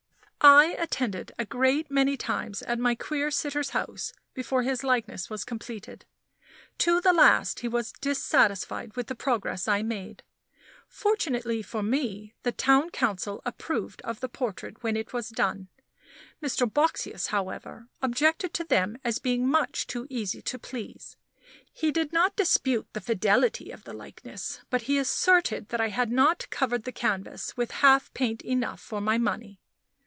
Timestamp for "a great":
1.37-1.91